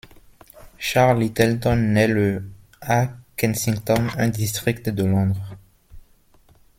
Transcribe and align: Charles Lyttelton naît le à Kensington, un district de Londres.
Charles 0.79 1.19
Lyttelton 1.19 1.75
naît 1.75 2.07
le 2.07 2.43
à 2.81 3.07
Kensington, 3.37 4.07
un 4.17 4.29
district 4.29 4.89
de 4.89 5.03
Londres. 5.05 5.55